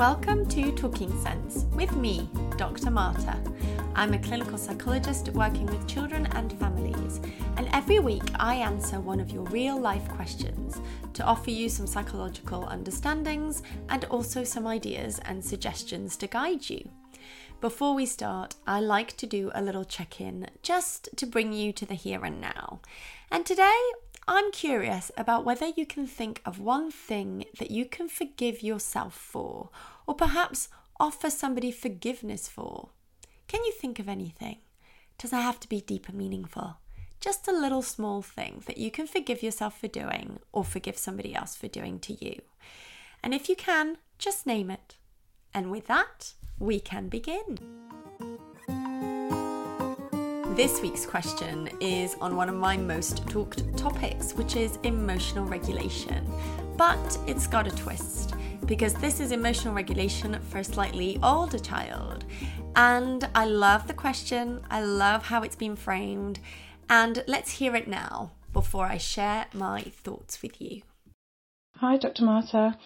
[0.00, 2.90] welcome to Talking Sense with me, Dr.
[2.90, 3.38] Martha.
[3.94, 7.20] I'm a clinical psychologist working with children and families,
[7.58, 10.80] and every week I answer one of your real life questions
[11.12, 16.88] to offer you some psychological understandings and also some ideas and suggestions to guide you.
[17.60, 21.74] Before we start, I like to do a little check in just to bring you
[21.74, 22.80] to the here and now.
[23.30, 23.78] And today
[24.32, 29.12] I'm curious about whether you can think of one thing that you can forgive yourself
[29.12, 29.70] for,
[30.06, 30.68] or perhaps
[31.00, 32.90] offer somebody forgiveness for.
[33.48, 34.58] Can you think of anything?
[35.18, 36.76] Does it have to be deep and meaningful?
[37.18, 41.34] Just a little small thing that you can forgive yourself for doing or forgive somebody
[41.34, 42.40] else for doing to you.
[43.24, 44.94] And if you can, just name it.
[45.52, 47.89] And with that, we can begin.
[50.60, 56.30] This week's question is on one of my most talked topics, which is emotional regulation.
[56.76, 58.34] But it's got a twist
[58.66, 62.26] because this is emotional regulation for a slightly older child.
[62.76, 66.40] And I love the question, I love how it's been framed.
[66.90, 70.82] And let's hear it now before I share my thoughts with you.
[71.76, 72.26] Hi, Dr.
[72.26, 72.76] Martha.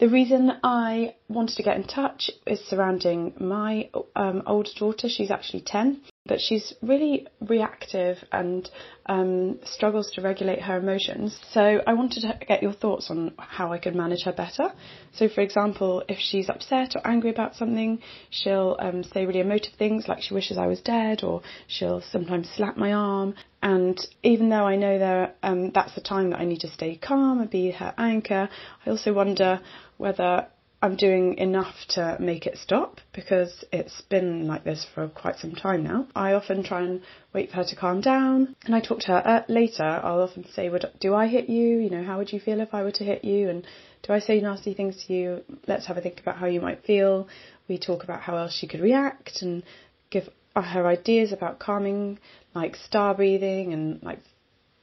[0.00, 5.08] The reason I wanted to get in touch is surrounding my um, older daughter.
[5.08, 8.70] She's actually 10, but she's really reactive and
[9.06, 11.36] um, struggles to regulate her emotions.
[11.50, 14.72] So I wanted to get your thoughts on how I could manage her better.
[15.14, 18.00] So, for example, if she's upset or angry about something,
[18.30, 22.48] she'll um, say really emotive things like she wishes I was dead, or she'll sometimes
[22.54, 23.34] slap my arm.
[23.60, 26.96] And even though I know there, um, that's the time that I need to stay
[26.96, 28.48] calm and be her anchor,
[28.86, 29.60] I also wonder
[29.96, 30.46] whether
[30.82, 35.54] I'm doing enough to make it stop because it's been like this for quite some
[35.54, 36.08] time now.
[36.16, 39.22] I often try and wait for her to calm down and I talk to her
[39.24, 39.84] uh, later.
[39.84, 41.78] I'll often say, would, do I hit you?
[41.78, 43.48] You know, how would you feel if I were to hit you?
[43.48, 43.64] And
[44.02, 45.44] do I say nasty things to you?
[45.68, 47.28] Let's have a think about how you might feel.
[47.68, 49.62] We talk about how else she could react and
[50.10, 52.18] give her ideas about calming,
[52.56, 54.18] like star breathing and like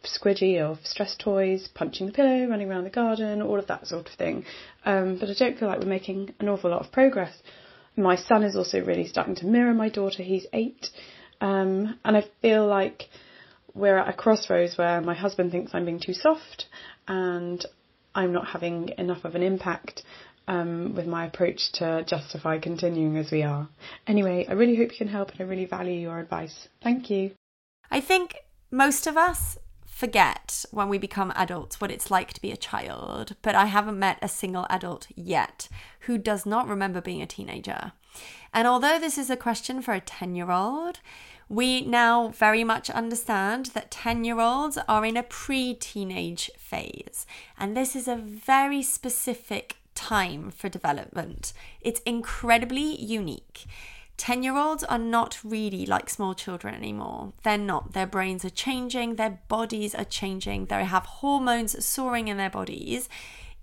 [0.04, 4.08] squidgy or stress toys, punching the pillow, running around the garden, all of that sort
[4.08, 4.46] of thing.
[4.86, 7.34] Um, but I don't feel like we're making an awful lot of progress.
[7.96, 10.24] My son is also really starting to mirror my daughter.
[10.24, 10.88] He's eight.
[11.42, 13.10] Um, and I feel like
[13.74, 16.66] we're at a crossroads where my husband thinks I'm being too soft
[17.08, 17.66] and
[18.16, 20.04] I'm not having enough of an impact
[20.48, 23.70] um, with my approach to justify continuing as we are.
[24.08, 26.68] Anyway, I really hope you can help and I really value your advice.
[26.82, 27.32] Thank you.
[27.92, 28.36] I think
[28.72, 29.58] most of us
[30.00, 34.00] forget when we become adults what it's like to be a child, but I haven't
[34.00, 35.68] met a single adult yet
[36.02, 37.92] who does not remember being a teenager.
[38.54, 41.02] And although this is a question for a 10 year old,
[41.50, 47.26] we now very much understand that 10 year olds are in a pre teenage phase.
[47.58, 51.52] And this is a very specific time for development.
[51.82, 53.66] It's incredibly unique.
[54.20, 57.32] 10 year olds are not really like small children anymore.
[57.44, 57.94] They're not.
[57.94, 63.08] Their brains are changing, their bodies are changing, they have hormones soaring in their bodies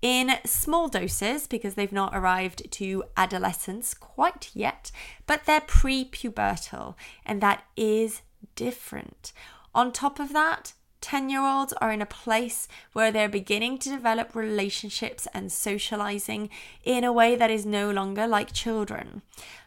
[0.00, 4.90] in small doses because they've not arrived to adolescence quite yet,
[5.26, 8.22] but they're pre-pubertal and that is
[8.54, 9.32] different.
[9.74, 13.90] On top of that, 10 year olds are in a place where they're beginning to
[13.90, 16.50] develop relationships and socializing
[16.84, 19.22] in a way that is no longer like children.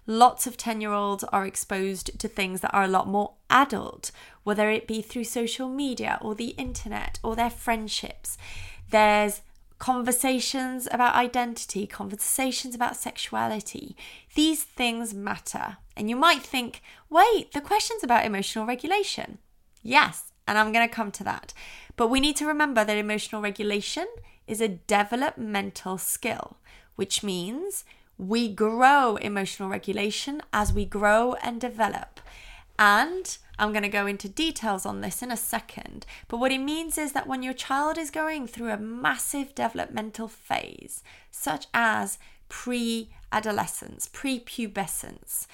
[0.06, 4.12] Lots of 10 year olds are exposed to things that are a lot more adult,
[4.44, 8.38] whether it be through social media or the internet or their friendships.
[8.90, 9.42] There's
[9.78, 13.96] conversations about identity, conversations about sexuality.
[14.36, 15.78] These things matter.
[15.96, 19.40] And you might think, wait, the question's about emotional regulation.
[19.82, 21.54] Yes, and I'm going to come to that.
[21.96, 24.08] But we need to remember that emotional regulation
[24.48, 26.58] is a developmental skill,
[26.96, 27.86] which means
[28.18, 32.20] we grow emotional regulation as we grow and develop.
[32.80, 36.08] And I'm going to go into details on this in a second.
[36.28, 40.28] But what it means is that when your child is going through a massive developmental
[40.28, 42.18] phase, such as
[42.48, 45.46] pre adolescence, pre pubescence,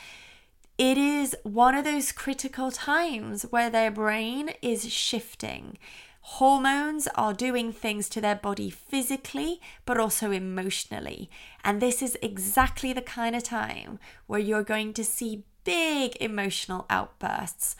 [0.77, 5.77] it is one of those critical times where their brain is shifting.
[6.21, 11.29] Hormones are doing things to their body physically, but also emotionally.
[11.63, 16.85] And this is exactly the kind of time where you're going to see big emotional
[16.89, 17.75] outbursts,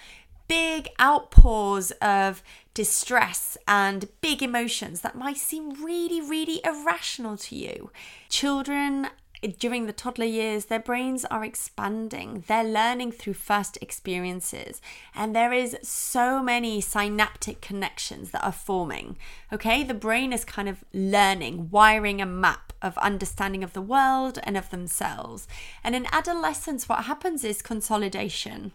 [0.47, 2.43] big outpours of
[2.73, 7.91] distress and big emotions that might seem really, really irrational to you.
[8.29, 9.07] Children
[9.47, 12.43] during the toddler years, their brains are expanding.
[12.47, 14.81] They're learning through first experiences.
[15.13, 19.17] And there is so many synaptic connections that are forming.
[19.51, 24.39] Okay, the brain is kind of learning, wiring a map of understanding of the world
[24.43, 25.47] and of themselves.
[25.83, 28.71] And in adolescence, what happens is consolidation.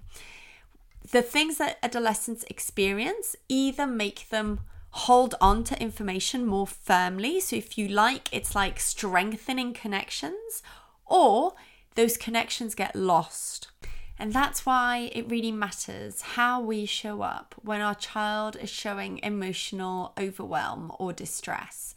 [1.11, 4.61] The things that adolescents experience either make them
[4.93, 7.41] hold on to information more firmly.
[7.41, 10.63] So, if you like, it's like strengthening connections,
[11.07, 11.55] or
[11.95, 13.69] those connections get lost.
[14.19, 19.19] And that's why it really matters how we show up when our child is showing
[19.23, 21.95] emotional overwhelm or distress.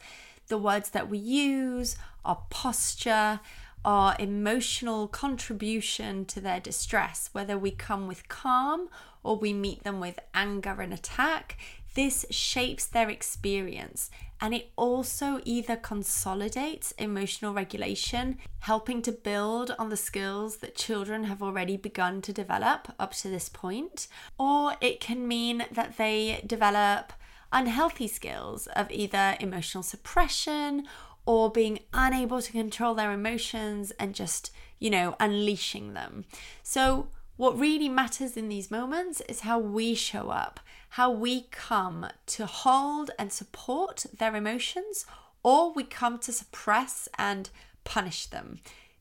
[0.48, 3.40] The words that we use, our posture,
[3.84, 8.88] our emotional contribution to their distress, whether we come with calm
[9.22, 11.58] or we meet them with anger and attack,
[11.94, 14.10] this shapes their experience
[14.40, 21.24] and it also either consolidates emotional regulation, helping to build on the skills that children
[21.24, 24.06] have already begun to develop up to this point,
[24.38, 27.12] or it can mean that they develop
[27.52, 30.86] unhealthy skills of either emotional suppression
[31.24, 36.24] or being unable to control their emotions and just, you know, unleashing them.
[36.62, 40.60] So, what really matters in these moments is how we show up,
[40.94, 45.04] how we come to hold and support their emotions,
[45.42, 47.50] or we come to suppress and
[47.82, 48.60] punish them.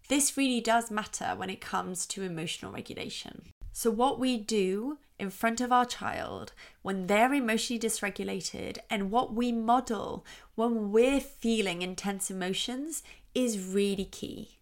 [0.09, 3.43] This really does matter when it comes to emotional regulation.
[3.73, 9.31] So, what we do in front of our child when they're emotionally dysregulated and what
[9.35, 10.25] we model
[10.55, 13.03] when we're feeling intense emotions
[13.35, 14.57] is really key.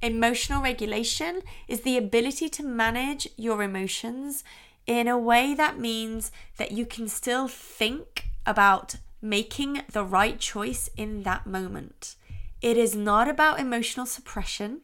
[0.00, 4.44] Emotional regulation is the ability to manage your emotions
[4.86, 10.90] in a way that means that you can still think about making the right choice
[10.96, 12.16] in that moment.
[12.60, 14.80] It is not about emotional suppression.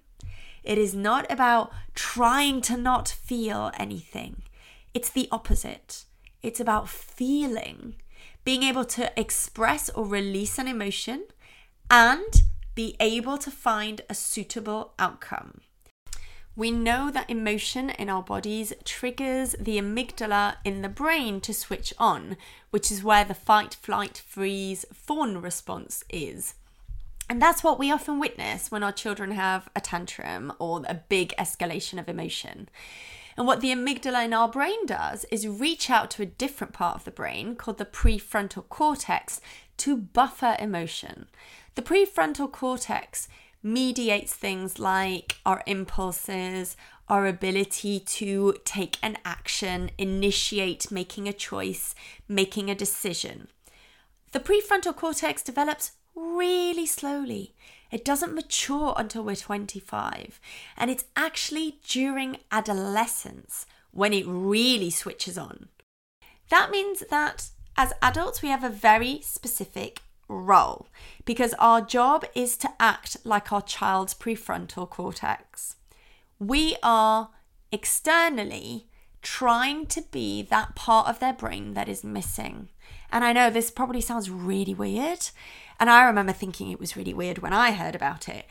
[0.63, 4.43] It is not about trying to not feel anything.
[4.93, 6.05] It's the opposite.
[6.43, 7.97] It's about feeling,
[8.45, 11.27] being able to express or release an emotion
[11.91, 12.43] and
[12.75, 15.61] be able to find a suitable outcome.
[16.57, 21.95] We know that emotion in our bodies triggers the amygdala in the brain to switch
[21.99, 22.37] on,
[22.71, 26.55] which is where the fight, flight, freeze, fawn response is.
[27.29, 31.33] And that's what we often witness when our children have a tantrum or a big
[31.39, 32.69] escalation of emotion.
[33.37, 36.97] And what the amygdala in our brain does is reach out to a different part
[36.97, 39.41] of the brain called the prefrontal cortex
[39.77, 41.29] to buffer emotion.
[41.77, 43.29] The prefrontal cortex
[43.63, 46.77] mediates things like our impulses,
[47.09, 51.95] our ability to take an action, initiate making a choice,
[52.29, 53.49] making a decision.
[54.33, 57.55] The prefrontal cortex develops really slowly.
[57.91, 60.41] It doesn't mature until we're 25.
[60.77, 65.69] And it's actually during adolescence when it really switches on.
[66.49, 70.89] That means that as adults, we have a very specific role
[71.25, 75.77] because our job is to act like our child's prefrontal cortex.
[76.39, 77.31] We are
[77.73, 78.87] externally
[79.23, 82.69] trying to be that part of their brain that is missing.
[83.13, 85.29] And I know this probably sounds really weird.
[85.79, 88.47] And I remember thinking it was really weird when I heard about it.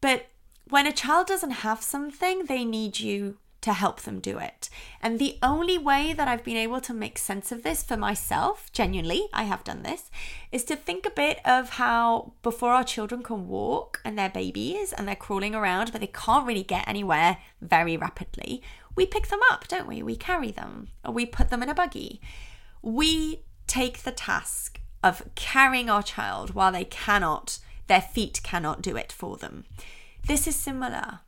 [0.00, 0.26] But
[0.68, 4.70] when a child doesn't have something, they need you to help them do it.
[5.02, 8.70] And the only way that I've been able to make sense of this for myself,
[8.72, 10.10] genuinely, I have done this,
[10.50, 14.92] is to think a bit of how before our children can walk and they're babies
[14.92, 18.62] and they're crawling around, but they can't really get anywhere very rapidly,
[18.96, 20.02] we pick them up, don't we?
[20.02, 22.20] We carry them or we put them in a buggy.
[22.82, 28.96] We take the task of carrying our child while they cannot, their feet cannot do
[28.96, 29.64] it for them.
[30.26, 31.20] This is similar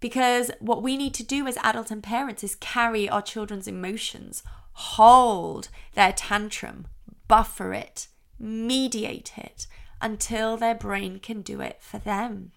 [0.00, 4.42] because what we need to do as adults and parents is carry our children's emotions,
[4.72, 6.86] hold their tantrum,
[7.26, 9.66] buffer it, mediate it
[10.00, 12.52] until their brain can do it for them.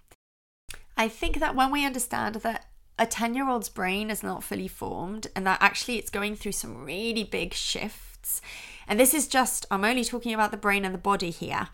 [0.95, 2.65] I think that when we understand that
[3.00, 6.51] a 10 year old's brain is not fully formed and that actually it's going through
[6.51, 8.41] some really big shifts.
[8.88, 11.69] And this is just, I'm only talking about the brain and the body here,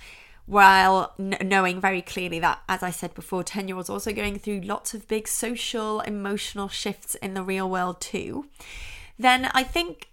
[0.47, 4.39] while n- knowing very clearly that, as I said before, 10 year olds also going
[4.39, 8.47] through lots of big social, emotional shifts in the real world too.
[9.19, 10.09] Then I think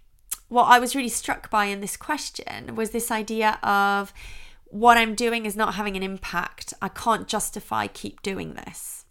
[0.49, 4.13] what I was really struck by in this question was this idea of
[4.65, 6.73] what I'm doing is not having an impact.
[6.81, 9.04] I can't justify keep doing this.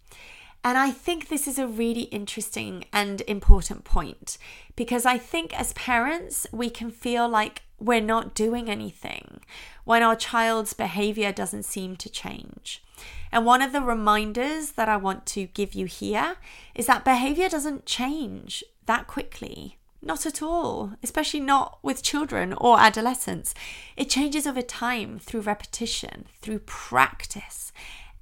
[0.66, 4.38] And I think this is a really interesting and important point
[4.74, 9.40] because I think as parents, we can feel like we're not doing anything
[9.84, 12.82] when our child's behavior doesn't seem to change.
[13.30, 16.36] And one of the reminders that I want to give you here
[16.74, 19.76] is that behavior doesn't change that quickly.
[20.00, 23.54] Not at all, especially not with children or adolescents.
[23.98, 27.72] It changes over time through repetition, through practice,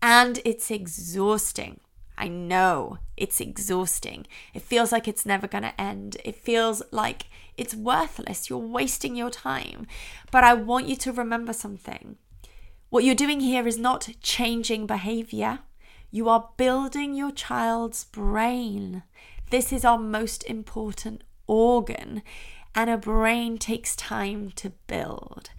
[0.01, 1.79] and it's exhausting.
[2.23, 4.29] I know it's exhausting.
[4.55, 6.19] It feels like it's never going to end.
[6.25, 7.25] It feels like
[7.57, 8.49] it's worthless.
[8.49, 9.89] You're wasting your time.
[10.31, 12.19] But I want you to remember something.
[12.91, 15.61] What you're doing here is not changing behavior,
[16.13, 19.03] you are building your child's brain.
[19.51, 22.23] This is our most important organ,
[22.73, 25.51] and a brain takes time to build.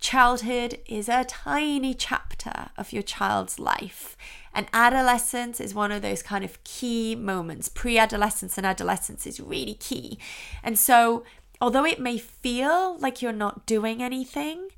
[0.00, 4.16] Childhood is a tiny chapter of your child's life,
[4.54, 7.68] and adolescence is one of those kind of key moments.
[7.68, 10.18] Pre adolescence and adolescence is really key.
[10.62, 11.24] And so,
[11.60, 14.68] although it may feel like you're not doing anything,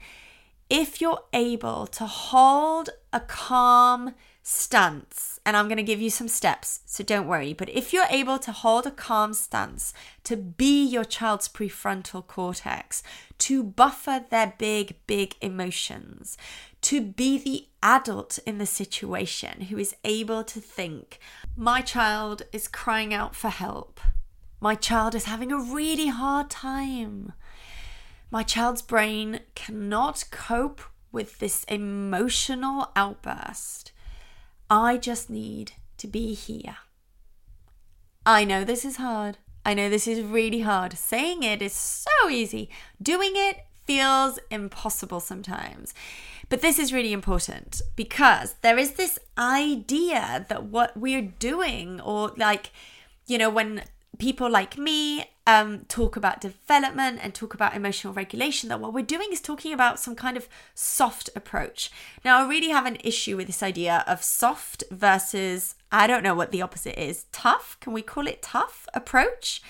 [0.68, 6.28] if you're able to hold a calm stance, and I'm going to give you some
[6.28, 7.52] steps, so don't worry.
[7.52, 9.94] But if you're able to hold a calm stance,
[10.24, 13.02] to be your child's prefrontal cortex,
[13.38, 16.36] to buffer their big, big emotions,
[16.82, 21.20] to be the adult in the situation who is able to think,
[21.56, 24.00] my child is crying out for help.
[24.60, 27.32] My child is having a really hard time.
[28.30, 30.80] My child's brain cannot cope
[31.12, 33.91] with this emotional outburst.
[34.72, 36.78] I just need to be here.
[38.24, 39.36] I know this is hard.
[39.66, 40.96] I know this is really hard.
[40.96, 42.70] Saying it is so easy.
[43.00, 45.92] Doing it feels impossible sometimes.
[46.48, 52.32] But this is really important because there is this idea that what we're doing, or
[52.38, 52.70] like,
[53.26, 53.84] you know, when
[54.18, 59.04] people like me um, talk about development and talk about emotional regulation, that what we're
[59.04, 61.90] doing is talking about some kind of soft approach.
[62.24, 66.34] Now, I really have an issue with this idea of soft versus, I don't know
[66.34, 67.76] what the opposite is, tough.
[67.80, 69.62] Can we call it tough approach?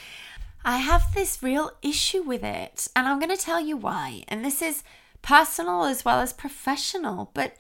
[0.65, 4.25] I have this real issue with it, and I'm going to tell you why.
[4.29, 4.85] And this is
[5.23, 7.31] personal as well as professional.
[7.35, 7.57] But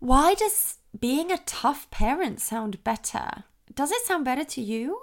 [0.00, 3.44] why does being a tough parent sound better?
[3.74, 5.02] Does it sound better to you?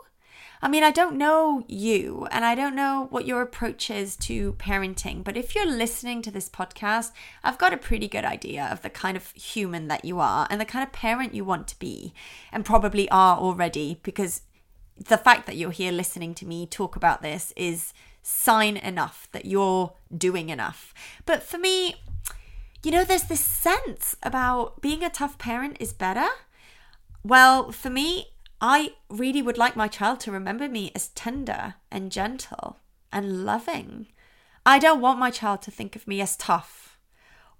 [0.63, 4.53] I mean, I don't know you and I don't know what your approach is to
[4.53, 7.11] parenting, but if you're listening to this podcast,
[7.43, 10.61] I've got a pretty good idea of the kind of human that you are and
[10.61, 12.13] the kind of parent you want to be,
[12.51, 14.43] and probably are already because
[14.97, 17.91] the fact that you're here listening to me talk about this is
[18.21, 20.93] sign enough that you're doing enough.
[21.25, 21.95] But for me,
[22.83, 26.27] you know, there's this sense about being a tough parent is better.
[27.23, 28.30] Well, for me,
[28.61, 32.77] I really would like my child to remember me as tender and gentle
[33.11, 34.07] and loving.
[34.63, 36.99] I don't want my child to think of me as tough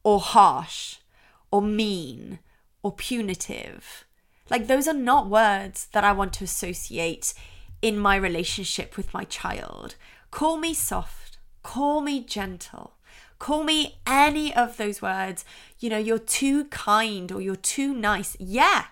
[0.03, 0.98] or harsh
[1.50, 2.38] or mean
[2.84, 4.05] or punitive.
[4.51, 7.34] Like, those are not words that I want to associate
[7.81, 9.96] in my relationship with my child.
[10.29, 12.93] Call me soft, call me gentle,
[13.39, 15.46] call me any of those words.
[15.79, 18.38] You know, you're too kind or you're too nice.
[18.39, 18.86] Yeah,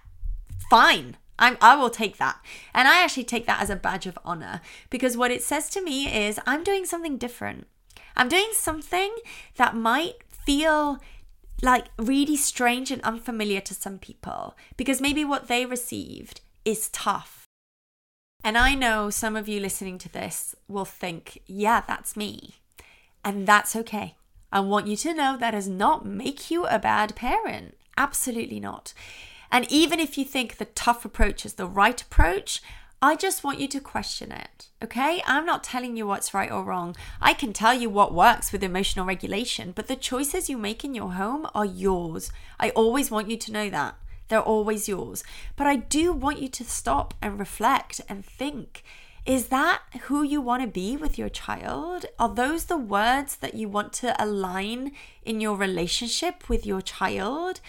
[0.72, 1.18] fine.
[1.40, 2.40] I'm, I will take that.
[2.74, 5.82] And I actually take that as a badge of honor because what it says to
[5.82, 7.66] me is I'm doing something different.
[8.16, 9.16] I'm doing something
[9.56, 11.00] that might feel
[11.62, 17.46] like really strange and unfamiliar to some people because maybe what they received is tough.
[18.44, 22.56] And I know some of you listening to this will think, yeah, that's me.
[23.24, 24.16] And that's okay.
[24.52, 27.76] I want you to know that does not make you a bad parent.
[27.98, 28.94] Absolutely not.
[29.52, 32.62] And even if you think the tough approach is the right approach,
[33.02, 35.24] I just want you to question it, okay?
[35.26, 36.98] I'm not telling you what's right or wrong.
[37.22, 40.94] I can tell you what works with emotional regulation, but the choices you make in
[40.94, 42.30] your home are yours.
[42.60, 43.96] I always want you to know that.
[44.28, 45.24] They're always yours.
[45.56, 48.84] But I do want you to stop and reflect and think
[49.26, 52.06] is that who you want to be with your child?
[52.18, 57.60] Are those the words that you want to align in your relationship with your child?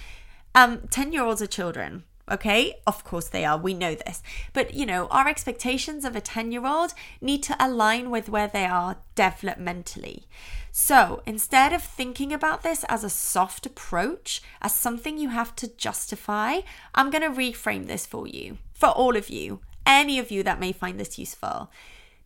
[0.54, 3.59] Um, 10 year olds are children, Okay, of course they are.
[3.59, 4.23] We know this.
[4.52, 8.47] But, you know, our expectations of a 10 year old need to align with where
[8.47, 10.25] they are developmentally.
[10.71, 15.76] So instead of thinking about this as a soft approach, as something you have to
[15.76, 16.61] justify,
[16.95, 20.61] I'm going to reframe this for you, for all of you, any of you that
[20.61, 21.73] may find this useful.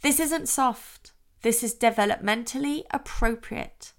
[0.02, 3.92] This isn't soft, this is developmentally appropriate.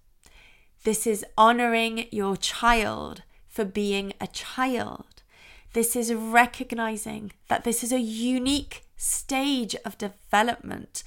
[0.84, 3.24] This is honoring your child
[3.55, 5.24] for being a child.
[5.71, 11.03] This is recognizing that this is a unique stage of development,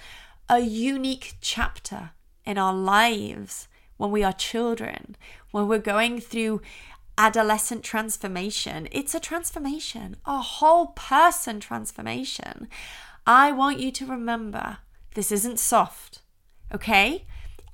[0.49, 2.13] a unique chapter
[2.47, 5.15] in our lives when we are children,
[5.51, 6.63] when we're going through
[7.19, 8.89] adolescent transformation.
[8.93, 12.69] It's a transformation, a whole person transformation.
[13.27, 14.79] I want you to remember
[15.15, 16.23] this isn't soft,
[16.75, 17.27] okay?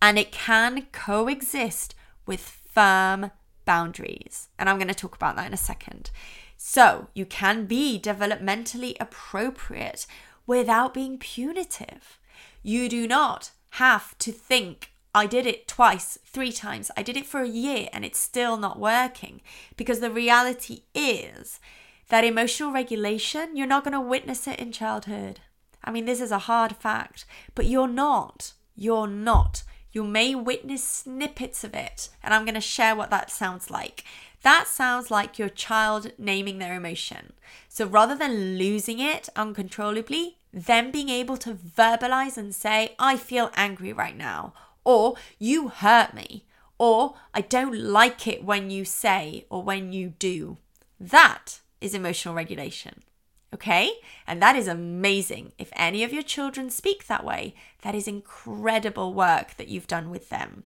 [0.02, 1.94] And it can coexist
[2.26, 3.30] with firm
[3.64, 4.48] boundaries.
[4.58, 6.10] And I'm going to talk about that in a second.
[6.56, 10.06] So you can be developmentally appropriate
[10.46, 12.18] without being punitive.
[12.62, 17.26] You do not have to think, I did it twice, three times, I did it
[17.26, 19.40] for a year and it's still not working.
[19.76, 21.60] Because the reality is
[22.08, 25.40] that emotional regulation, you're not going to witness it in childhood.
[25.82, 28.54] I mean, this is a hard fact, but you're not.
[28.74, 29.62] You're not.
[29.94, 34.02] You may witness snippets of it, and I'm going to share what that sounds like.
[34.42, 37.32] That sounds like your child naming their emotion.
[37.68, 43.52] So rather than losing it uncontrollably, them being able to verbalize and say, I feel
[43.54, 46.44] angry right now, or you hurt me,
[46.76, 50.58] or I don't like it when you say or when you do.
[50.98, 53.04] That is emotional regulation.
[53.54, 53.92] Okay?
[54.26, 55.52] And that is amazing.
[55.58, 60.10] If any of your children speak that way, that is incredible work that you've done
[60.10, 60.64] with them.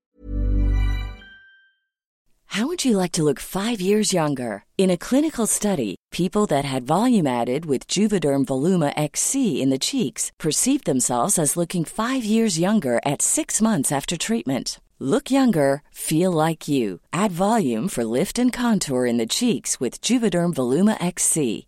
[2.52, 4.64] How would you like to look five years younger?
[4.78, 9.78] In a clinical study, people that had volume added with Juvederm Voluma XC in the
[9.78, 14.80] cheeks perceived themselves as looking five years younger at six months after treatment.
[14.98, 17.00] Look younger, feel like you.
[17.12, 21.67] Add volume for lift and contour in the cheeks with Juvederm Voluma XC.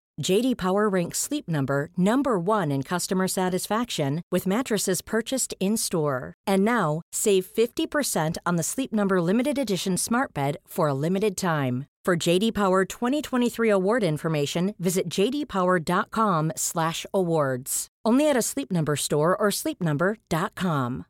[0.19, 6.33] JD Power ranks Sleep Number number 1 in customer satisfaction with mattresses purchased in-store.
[6.47, 11.35] And now, save 50% on the Sleep Number limited edition Smart Bed for a limited
[11.37, 11.87] time.
[12.03, 17.87] For JD Power 2023 award information, visit jdpower.com/awards.
[18.03, 21.05] Only at a Sleep Number store or sleepnumber.com.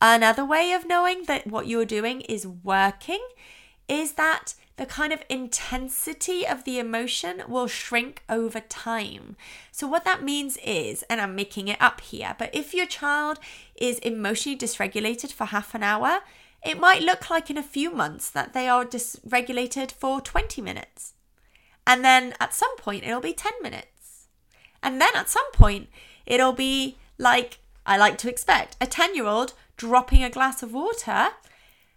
[0.00, 3.26] Another way of knowing that what you're doing is working
[3.88, 9.36] is that the kind of intensity of the emotion will shrink over time.
[9.72, 13.40] So, what that means is, and I'm making it up here, but if your child
[13.74, 16.20] is emotionally dysregulated for half an hour,
[16.64, 21.14] it might look like in a few months that they are dysregulated for 20 minutes.
[21.84, 24.28] And then at some point, it'll be 10 minutes.
[24.80, 25.88] And then at some point,
[26.24, 30.72] it'll be like I like to expect a 10 year old dropping a glass of
[30.72, 31.30] water.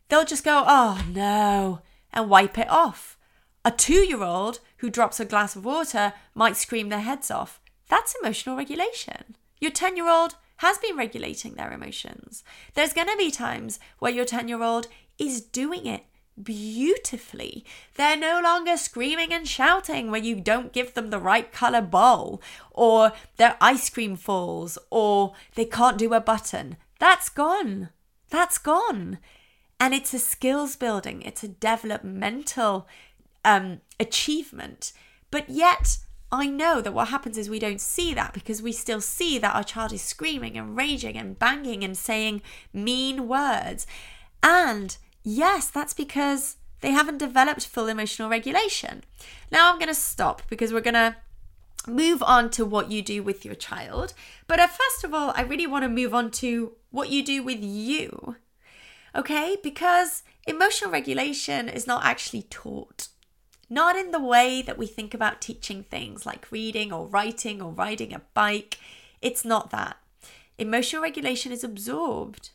[0.10, 1.82] They'll just go, oh no
[2.13, 3.17] and wipe it off.
[3.63, 7.62] A two year old who drops a glass of water might scream their heads off.
[7.89, 9.36] That's emotional regulation.
[9.60, 12.43] Your 10 year old has been regulating their emotions.
[12.74, 16.06] There's going to be times where your 10 year old is doing it
[16.41, 17.65] beautifully.
[17.95, 22.41] They're no longer screaming and shouting when you don't give them the right color bowl,
[22.71, 26.78] or their ice cream falls, or they can't do a button.
[27.00, 27.89] That's gone.
[28.30, 29.19] That's gone.
[29.82, 32.88] And it's a skills building, it's a developmental
[33.44, 34.94] um, achievement.
[35.32, 35.98] But yet,
[36.32, 39.56] I know that what happens is we don't see that because we still see that
[39.56, 43.88] our child is screaming and raging and banging and saying mean words.
[44.44, 49.04] And yes, that's because They haven't developed full emotional regulation.
[49.52, 51.15] Now I'm going to stop because we're going to
[51.88, 54.13] move on to what you do with your child.
[54.48, 57.44] But uh, first of all, I really want to move on to what you do
[57.44, 58.36] with you.
[59.15, 59.58] Okay?
[59.62, 63.08] Because emotional regulation is not actually taught.
[63.69, 67.71] Not in the way that we think about teaching things like reading or writing or
[67.71, 68.78] riding a bike.
[69.21, 69.97] It's not that.
[70.58, 72.50] Emotional regulation is absorbed.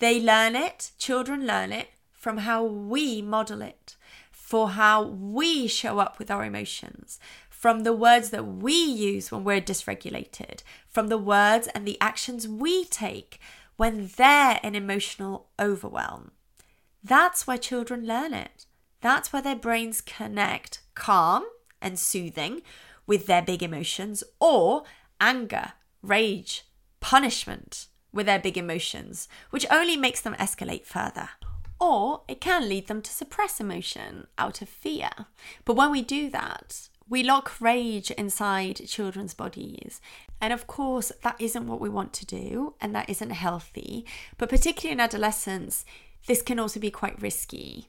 [0.00, 3.96] They learn it, children learn it from how we model it,
[4.30, 9.44] for how we show up with our emotions, from the words that we use when
[9.44, 13.38] we're dysregulated, from the words and the actions we take
[13.80, 16.32] when they're in emotional overwhelm.
[17.02, 18.66] That's where children learn it.
[19.00, 21.46] That's where their brains connect calm
[21.80, 22.60] and soothing
[23.06, 24.82] with their big emotions or
[25.18, 26.66] anger, rage,
[27.00, 31.30] punishment with their big emotions, which only makes them escalate further
[31.80, 35.08] or it can lead them to suppress emotion out of fear.
[35.64, 40.02] But when we do that, we lock rage inside children's bodies.
[40.40, 44.06] And of course, that isn't what we want to do, and that isn't healthy.
[44.38, 45.84] But particularly in adolescence,
[46.26, 47.88] this can also be quite risky.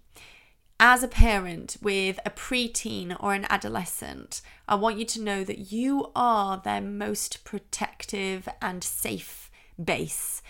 [0.84, 5.72] As a parent with a preteen or an adolescent, I want you to know that
[5.72, 10.42] you are their most protective and safe base.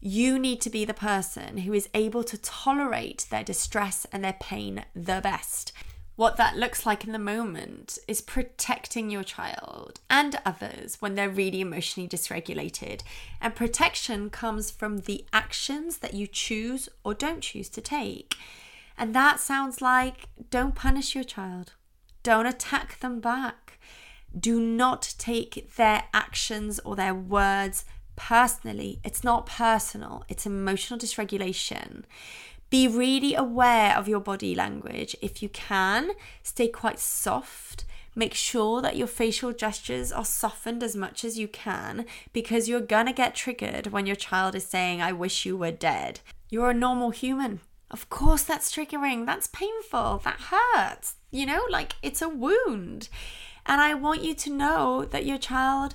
[0.00, 4.36] You need to be the person who is able to tolerate their distress and their
[4.40, 5.72] pain the best.
[6.20, 11.30] What that looks like in the moment is protecting your child and others when they're
[11.30, 13.00] really emotionally dysregulated.
[13.40, 18.34] And protection comes from the actions that you choose or don't choose to take.
[18.98, 21.72] And that sounds like don't punish your child,
[22.22, 23.78] don't attack them back,
[24.38, 29.00] do not take their actions or their words personally.
[29.02, 32.02] It's not personal, it's emotional dysregulation.
[32.70, 35.16] Be really aware of your body language.
[35.20, 37.84] If you can, stay quite soft.
[38.14, 42.80] Make sure that your facial gestures are softened as much as you can because you're
[42.80, 46.20] gonna get triggered when your child is saying, I wish you were dead.
[46.48, 47.60] You're a normal human.
[47.90, 49.26] Of course, that's triggering.
[49.26, 50.22] That's painful.
[50.24, 51.16] That hurts.
[51.30, 53.08] You know, like it's a wound.
[53.66, 55.94] And I want you to know that your child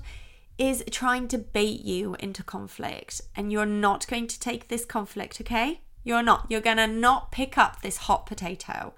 [0.58, 5.42] is trying to bait you into conflict, and you're not going to take this conflict,
[5.42, 5.82] okay?
[6.06, 6.46] You're not.
[6.48, 8.94] You're going to not pick up this hot potato.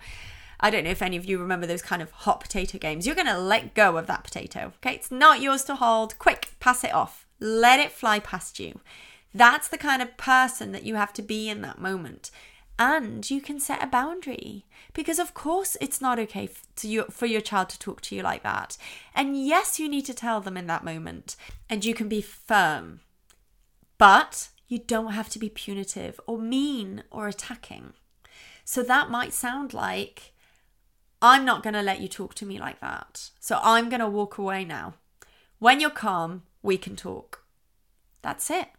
[0.59, 3.07] I don't know if any of you remember those kind of hot potato games.
[3.07, 4.95] You're going to let go of that potato, okay?
[4.95, 6.19] It's not yours to hold.
[6.19, 7.25] Quick, pass it off.
[7.39, 8.79] Let it fly past you.
[9.33, 12.29] That's the kind of person that you have to be in that moment
[12.79, 17.25] and you can set a boundary because of course it's not okay to you, for
[17.25, 18.77] your child to talk to you like that
[19.15, 21.35] and yes you need to tell them in that moment
[21.69, 22.99] and you can be firm
[23.97, 27.93] but you don't have to be punitive or mean or attacking
[28.63, 30.33] so that might sound like
[31.21, 34.07] i'm not going to let you talk to me like that so i'm going to
[34.07, 34.93] walk away now
[35.59, 37.43] when you're calm we can talk
[38.21, 38.69] that's it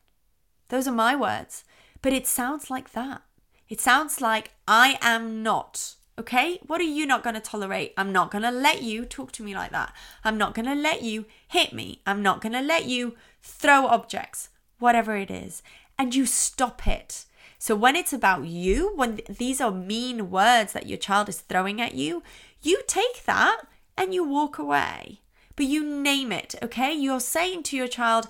[0.69, 1.65] those are my words
[2.03, 3.23] but it sounds like that
[3.69, 5.95] it sounds like I am not.
[6.19, 6.59] Okay?
[6.67, 7.93] What are you not going to tolerate?
[7.97, 9.93] I'm not going to let you talk to me like that.
[10.25, 12.01] I'm not going to let you hit me.
[12.07, 14.49] I'm not going to let you throw objects,
[14.79, 15.63] whatever it is.
[15.99, 17.25] And you stop it.
[17.59, 21.81] So when it's about you, when these are mean words that your child is throwing
[21.81, 22.23] at you,
[22.63, 23.63] you take that
[23.97, 25.21] and you walk away.
[25.57, 26.93] But you name it, okay?
[26.93, 28.29] You're saying to your child,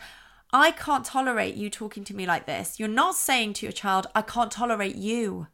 [0.50, 2.80] I can't tolerate you talking to me like this.
[2.80, 5.48] You're not saying to your child, I can't tolerate you.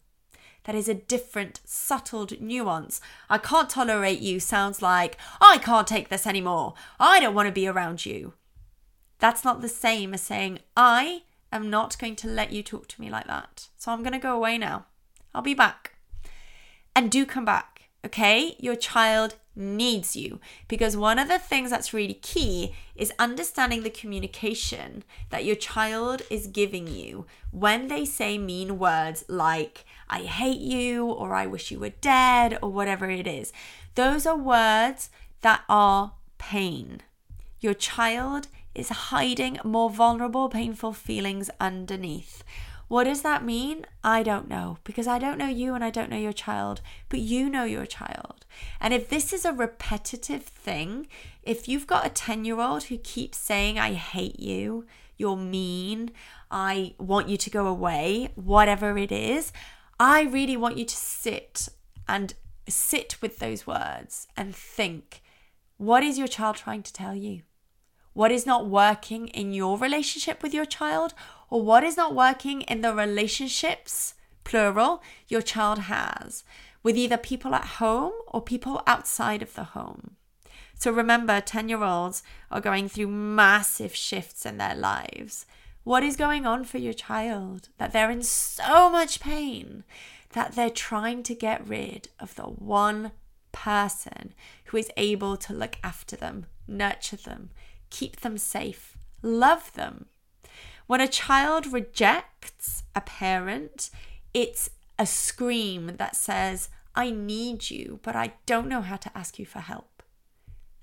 [0.64, 3.00] That is a different, subtle nuance.
[3.28, 6.74] I can't tolerate you sounds like, I can't take this anymore.
[7.00, 8.34] I don't want to be around you.
[9.24, 13.00] That's not the same as saying, I am not going to let you talk to
[13.00, 13.68] me like that.
[13.78, 14.84] So I'm going to go away now.
[15.34, 15.94] I'll be back.
[16.94, 18.54] And do come back, okay?
[18.58, 20.40] Your child needs you.
[20.68, 26.20] Because one of the things that's really key is understanding the communication that your child
[26.28, 31.70] is giving you when they say mean words like, I hate you, or I wish
[31.70, 33.54] you were dead, or whatever it is.
[33.94, 35.08] Those are words
[35.40, 37.00] that are pain.
[37.60, 42.42] Your child is hiding more vulnerable, painful feelings underneath.
[42.88, 43.86] What does that mean?
[44.02, 47.20] I don't know because I don't know you and I don't know your child, but
[47.20, 48.44] you know your child.
[48.80, 51.06] And if this is a repetitive thing,
[51.42, 54.84] if you've got a 10 year old who keeps saying, I hate you,
[55.16, 56.10] you're mean,
[56.50, 59.52] I want you to go away, whatever it is,
[59.98, 61.68] I really want you to sit
[62.06, 62.34] and
[62.68, 65.22] sit with those words and think
[65.76, 67.42] what is your child trying to tell you?
[68.14, 71.14] What is not working in your relationship with your child?
[71.54, 76.42] or what is not working in the relationships, plural, your child has.
[76.82, 80.16] with either people at home or people outside of the home.
[80.74, 85.46] So remember, 10 year olds are going through massive shifts in their lives.
[85.84, 87.70] What is going on for your child?
[87.78, 89.84] That they're in so much pain
[90.32, 93.12] that they're trying to get rid of the one
[93.52, 94.34] person
[94.66, 97.48] who is able to look after them, nurture them,
[97.94, 100.06] keep them safe, love them.
[100.88, 103.90] When a child rejects a parent,
[104.34, 109.38] it's a scream that says, I need you, but I don't know how to ask
[109.38, 110.02] you for help.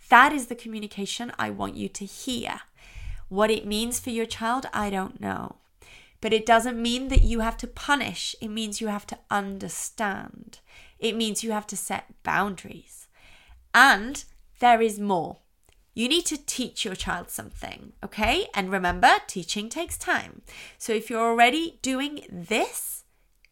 [0.10, 2.62] That is the communication I want you to hear.
[3.28, 5.58] What it means for your child, I don't know.
[6.22, 10.60] But it doesn't mean that you have to punish, it means you have to understand.
[10.98, 13.08] It means you have to set boundaries.
[13.74, 14.24] And
[14.60, 15.41] there is more.
[15.94, 18.48] You need to teach your child something, okay?
[18.54, 20.42] And remember, teaching takes time.
[20.78, 23.04] So if you're already doing this,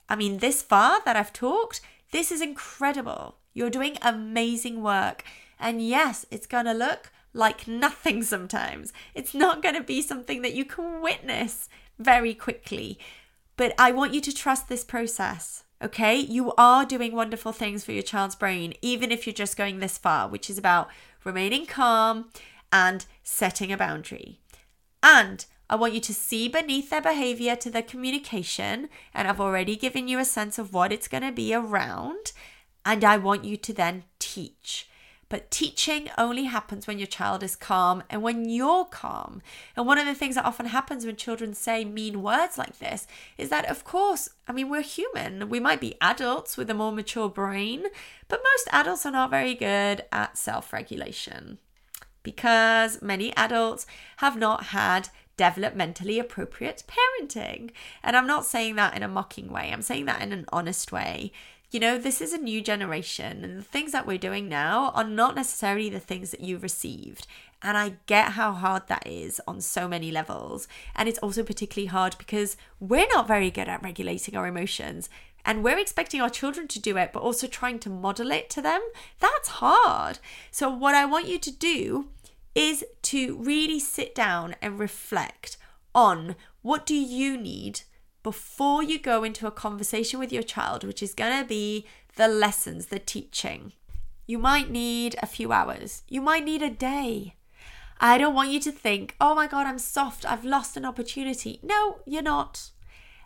[0.07, 3.37] I mean, this far that I've talked, this is incredible.
[3.53, 5.23] You're doing amazing work.
[5.59, 8.93] And yes, it's to look like nothing sometimes.
[9.13, 12.97] It's not to be something that you can witness very quickly.
[13.57, 15.65] But I want you to trust this process.
[15.81, 19.79] Okay, you are doing wonderful things for your child's brain, even if you're just going
[19.79, 20.89] this far, which is about
[21.23, 22.29] remaining calm
[22.71, 24.39] and setting a boundary.
[25.01, 29.75] And I want you to see beneath their behavior to their communication, and I've already
[29.75, 32.31] given you a sense of what it's going to be around.
[32.85, 34.89] And I want you to then teach.
[35.29, 39.43] But teaching only happens when your child is calm and when you're calm.
[39.75, 43.05] And one of the things that often happens when children say mean words like this
[43.37, 45.47] is that, of course, I mean, we're human.
[45.47, 47.83] We might be adults with a more mature brain,
[48.27, 51.59] but most adults are not very good at self regulation
[52.23, 53.85] because many adults
[54.17, 57.71] have not had developmentally appropriate parenting.
[58.03, 60.91] And I'm not saying that in a mocking way, I'm saying that in an honest
[60.91, 61.31] way
[61.71, 65.03] you know, this is a new generation, and the things that we're doing now are
[65.03, 67.27] not necessarily the things that you received.
[67.61, 70.67] And I get how hard that is on so many levels.
[70.95, 75.09] And it's also particularly hard because we're not very good at regulating our emotions.
[75.45, 78.61] And we're expecting our children to do it, but also trying to model it to
[78.61, 78.81] them.
[79.19, 80.19] That's hard.
[80.51, 82.09] So, what I want you to do
[82.55, 85.57] is to really sit down and reflect
[85.93, 87.81] on what do you need
[88.23, 92.27] before you go into a conversation with your child, which is going to be the
[92.27, 93.73] lessons, the teaching.
[94.27, 97.35] You might need a few hours, you might need a day.
[98.01, 101.59] I don't want you to think, oh my God, I'm soft, I've lost an opportunity.
[101.61, 102.71] No, you're not.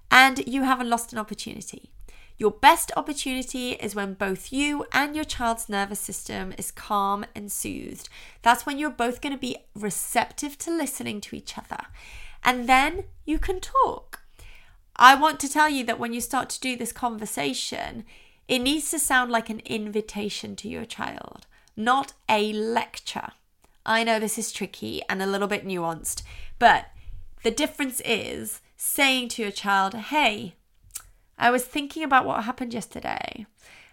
[0.10, 1.92] And you haven't lost an opportunity.
[2.38, 7.52] Your best opportunity is when both you and your child's nervous system is calm and
[7.52, 8.10] soothed.
[8.42, 11.86] That's when you're both going to be receptive to listening to each other.
[12.44, 14.23] And then you can talk.
[14.96, 18.06] I want to tell you that when you start to do this conversation,
[18.48, 23.30] it needs to sound like an invitation to your child, not a lecture.
[23.86, 26.22] I know this is tricky and a little bit nuanced,
[26.60, 26.86] but
[27.44, 30.56] the difference is saying to your child, Hey,
[31.38, 33.48] I was thinking about what happened yesterday,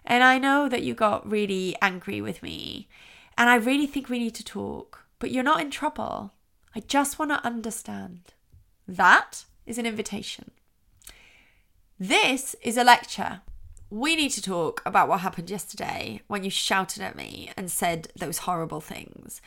[0.05, 2.89] and I know that you got really angry with me,
[3.39, 6.33] and I really think we need to talk, but you're not in trouble.
[6.75, 8.21] I just want to understand.
[8.87, 10.51] That is an invitation.
[12.03, 13.43] This is a lecture.
[13.91, 18.09] We need to talk about what happened yesterday when you shouted at me and said
[18.17, 19.43] those horrible things.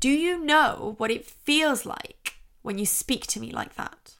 [0.00, 4.14] Do you know what it feels like when you speak to me like that?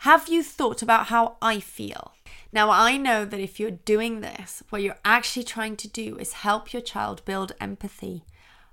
[0.00, 2.12] Have you thought about how I feel?
[2.52, 6.44] Now, I know that if you're doing this, what you're actually trying to do is
[6.44, 8.24] help your child build empathy.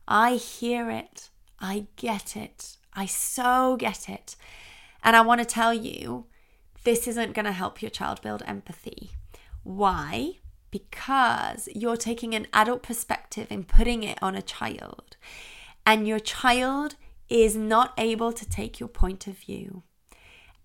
[0.06, 1.29] I hear it.
[1.62, 2.75] I get it.
[2.93, 4.36] I so get it.
[5.01, 6.25] And I want to tell you
[6.84, 9.12] this isn't going to help your child build empathy.
[9.63, 10.39] Why?
[10.72, 15.17] Because you're taking an adult perspective and putting it on a child,
[15.86, 16.96] and your child
[17.30, 19.84] is not able to take your point of view.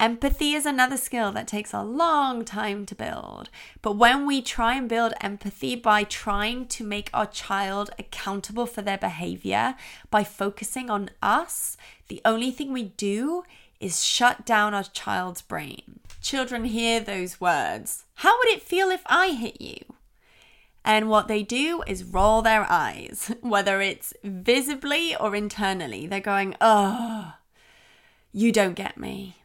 [0.00, 3.50] Empathy is another skill that takes a long time to build.
[3.82, 8.80] But when we try and build empathy by trying to make our child accountable for
[8.80, 9.74] their behavior,
[10.08, 11.76] by focusing on us,
[12.06, 13.42] the only thing we do
[13.80, 15.98] is shut down our child's brain.
[16.20, 18.04] Children hear those words.
[18.16, 19.78] How would it feel if I hit you?
[20.84, 26.06] And what they do is roll their eyes, whether it's visibly or internally.
[26.06, 27.34] They're going, oh,
[28.32, 29.36] you don't get me.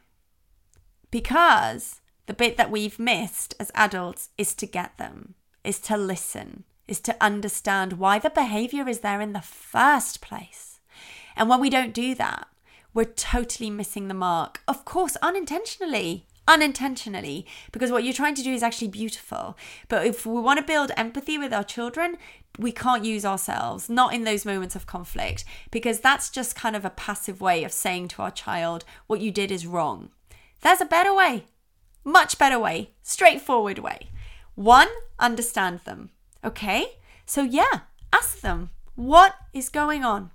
[1.10, 6.64] Because the bit that we've missed as adults is to get them, is to listen,
[6.88, 10.80] is to understand why the behavior is there in the first place.
[11.36, 12.48] And when we don't do that,
[12.92, 14.60] we're totally missing the mark.
[14.66, 16.26] Of course, unintentionally.
[16.46, 19.56] Unintentionally because what you're trying to do is actually beautiful.
[19.88, 22.16] But if we want to build empathy with our children,
[22.58, 26.84] we can't use ourselves, not in those moments of conflict, because that's just kind of
[26.84, 30.10] a passive way of saying to our child, what you did is wrong.
[30.60, 31.44] There's a better way,
[32.04, 34.08] much better way, straightforward way.
[34.54, 36.10] One, understand them.
[36.44, 36.86] Okay?
[37.26, 37.80] So, yeah,
[38.12, 40.30] ask them, what is going on?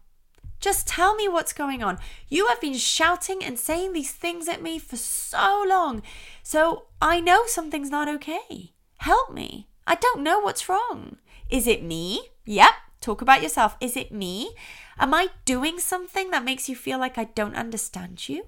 [0.60, 2.00] Just tell me what's going on.
[2.28, 6.02] You have been shouting and saying these things at me for so long.
[6.44, 8.74] So I know something's not okay.
[8.98, 9.68] Help me.
[9.88, 11.18] I don't know what's wrong.
[11.50, 12.22] Is it me?
[12.46, 12.74] Yep.
[13.02, 13.78] Talk about yourself.
[13.80, 14.54] Is it me?
[15.00, 18.46] Am I doing something that makes you feel like I don't understand you?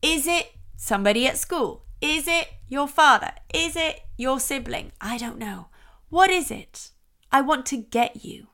[0.00, 1.84] Is it somebody at school?
[2.00, 3.32] Is it your father?
[3.52, 4.92] Is it your sibling?
[5.00, 5.66] I don't know.
[6.08, 6.90] What is it?
[7.30, 8.46] I want to get you.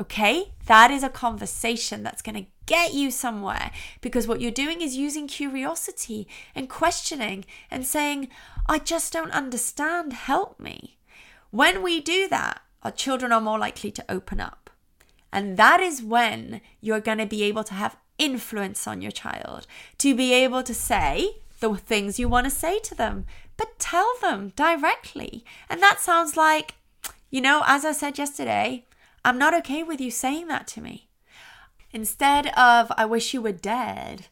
[0.00, 0.52] Okay?
[0.66, 4.96] That is a conversation that's going to get you somewhere because what you're doing is
[4.96, 8.28] using curiosity and questioning and saying,
[8.66, 10.98] I just don't understand, help me.
[11.50, 14.70] When we do that, our children are more likely to open up.
[15.32, 19.66] And that is when you're going to be able to have influence on your child,
[19.98, 23.24] to be able to say the things you want to say to them,
[23.56, 25.44] but tell them directly.
[25.68, 26.74] And that sounds like,
[27.30, 28.84] you know, as I said yesterday,
[29.24, 31.08] I'm not okay with you saying that to me.
[31.92, 34.26] Instead of, I wish you were dead,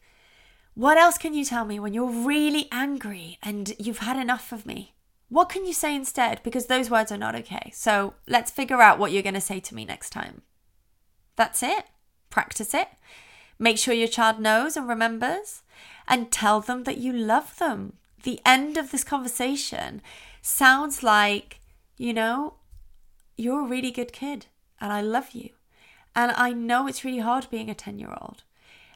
[0.73, 4.65] what else can you tell me when you're really angry and you've had enough of
[4.65, 4.93] me?
[5.29, 6.41] What can you say instead?
[6.43, 7.71] Because those words are not okay.
[7.73, 10.43] So let's figure out what you're going to say to me next time.
[11.35, 11.85] That's it.
[12.29, 12.89] Practice it.
[13.59, 15.63] Make sure your child knows and remembers
[16.07, 17.93] and tell them that you love them.
[18.23, 20.01] The end of this conversation
[20.41, 21.59] sounds like,
[21.97, 22.55] you know,
[23.35, 24.45] you're a really good kid
[24.79, 25.49] and I love you.
[26.15, 28.43] And I know it's really hard being a 10 year old.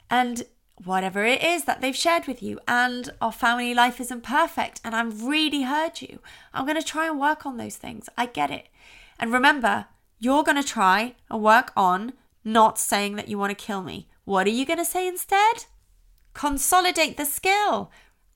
[0.10, 0.44] And
[0.84, 4.96] whatever it is that they've shared with you, and our family life isn't perfect, and
[4.96, 6.20] I've really heard you.
[6.54, 8.10] I'm going to try and work on those things.
[8.17, 8.67] I get it.
[9.20, 9.86] And remember,
[10.20, 12.13] you're going to try and work on
[12.44, 14.08] not saying that you want to kill me.
[14.26, 15.65] What are you going to say instead?
[16.34, 17.91] Consolidate the skill.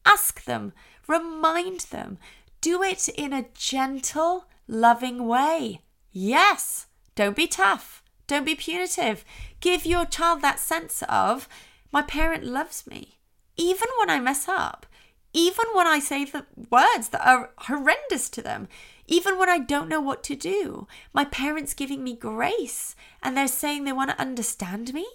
[0.06, 0.74] Ask them,
[1.08, 2.18] remind them.
[2.62, 5.82] Do it in a gentle, loving way.
[6.12, 8.04] Yes, don't be tough.
[8.28, 9.24] Don't be punitive.
[9.60, 11.48] Give your child that sense of,
[11.92, 13.20] my parent loves me.
[13.58, 14.86] Even when I mess up,
[15.34, 18.68] even when I say the words that are horrendous to them,
[19.08, 23.48] even when I don't know what to do, my parents giving me grace and they're
[23.48, 25.06] saying they want to understand me.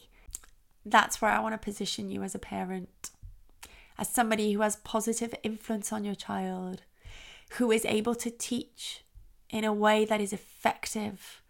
[0.84, 3.10] That's where I want to position you as a parent,
[3.98, 6.82] as somebody who has positive influence on your child,
[7.52, 9.04] who is able to teach
[9.50, 11.42] in a way that is effective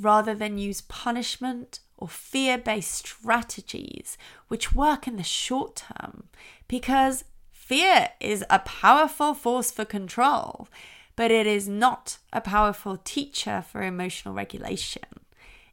[0.00, 4.16] rather than use punishment or fear based strategies
[4.48, 6.28] which work in the short term
[6.68, 10.68] because fear is a powerful force for control,
[11.16, 15.02] but it is not a powerful teacher for emotional regulation.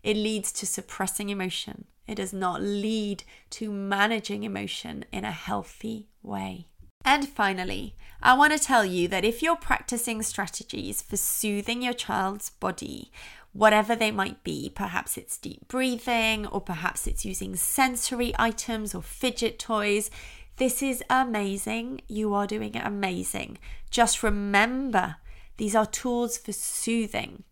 [0.03, 1.85] It leads to suppressing emotion.
[2.07, 6.67] It does not lead to managing emotion in a healthy way.
[7.03, 11.93] And finally, I want to tell you that if you're practicing strategies for soothing your
[11.93, 13.11] child's body,
[13.55, 14.69] whatever they might be.
[14.75, 20.11] Perhaps it's deep breathing, or perhaps it's using sensory items or fidget toys.
[20.57, 22.01] This is amazing.
[22.07, 23.57] You are doing amazing.
[23.89, 25.15] Just remember,
[25.55, 27.43] these are tools for soothing.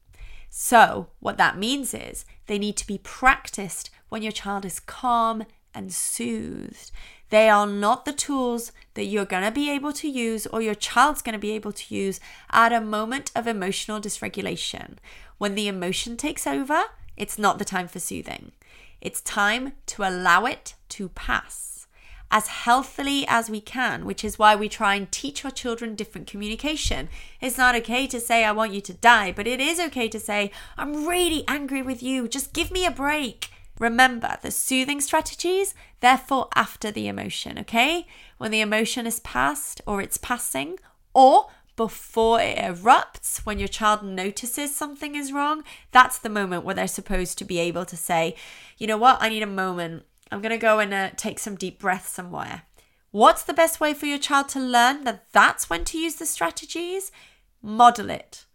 [0.49, 5.45] So, what that means is they need to be practiced when your child is calm
[5.73, 6.91] and soothed.
[7.29, 10.75] They are not the tools that you're going to be able to use or your
[10.75, 12.19] child's going to be able to use
[12.51, 14.97] at a moment of emotional dysregulation.
[15.43, 16.83] When the emotion takes over,
[17.17, 18.53] it's not the time for soothing.
[19.01, 21.85] It's time to allow it to pass
[22.31, 26.27] as healthily as we can, which is why we try and teach our children different
[26.27, 27.09] communication.
[27.41, 30.17] It's not okay to say, I want you to die, but it is okay to
[30.17, 33.49] say, I'm really angry with you, just give me a break.
[33.77, 38.07] Remember, the soothing strategies, therefore, after the emotion, okay?
[38.37, 40.79] When the emotion is past or it's passing,
[41.13, 46.75] or before it erupts, when your child notices something is wrong, that's the moment where
[46.75, 48.35] they're supposed to be able to say,
[48.77, 50.03] you know what, I need a moment.
[50.31, 52.63] I'm going to go and uh, take some deep breaths somewhere.
[53.11, 56.25] What's the best way for your child to learn that that's when to use the
[56.25, 57.11] strategies?
[57.61, 58.45] Model it.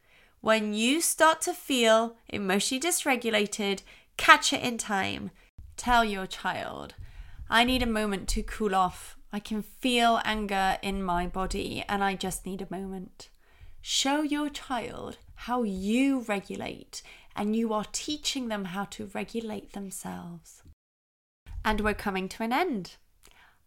[0.40, 3.82] When you start to feel emotionally dysregulated,
[4.16, 5.30] catch it in time.
[5.76, 6.94] Tell your child,
[7.50, 12.02] I need a moment to cool off I can feel anger in my body and
[12.02, 13.28] I just need a moment.
[13.82, 17.02] Show your child how you regulate
[17.36, 20.62] and you are teaching them how to regulate themselves.
[21.64, 22.96] And we're coming to an end.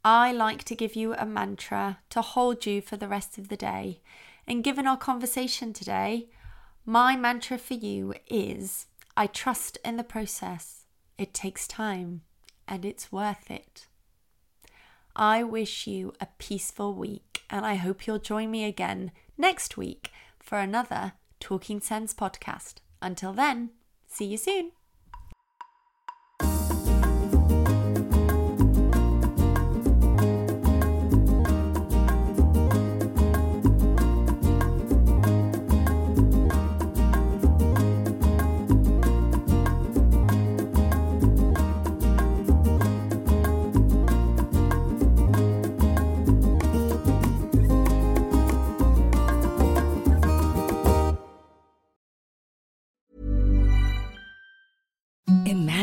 [0.04, 3.58] I like to give you a mantra to hold you for the rest of the
[3.58, 4.02] day.
[4.48, 6.30] And given our conversation today,
[6.86, 10.86] my mantra for you is I trust in the process.
[11.20, 12.22] It takes time
[12.68, 13.86] and it's worth it.
[15.16, 20.12] I wish you a peaceful week and I hope you'll join me again next week
[20.40, 22.76] for another Talking Sense podcast.
[23.02, 23.72] Until then,
[24.08, 24.72] see you soon.